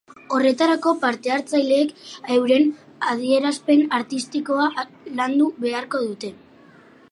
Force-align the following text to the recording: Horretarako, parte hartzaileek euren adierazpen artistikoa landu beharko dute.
Horretarako, 0.35 0.93
parte 1.01 1.33
hartzaileek 1.33 1.91
euren 2.37 2.65
adierazpen 3.11 3.85
artistikoa 3.99 4.67
landu 5.21 5.53
beharko 5.67 6.05
dute. 6.09 6.33